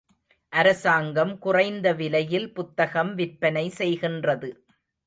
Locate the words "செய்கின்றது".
3.77-4.51